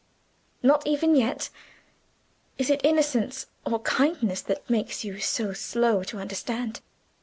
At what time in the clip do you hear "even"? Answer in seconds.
0.87-1.13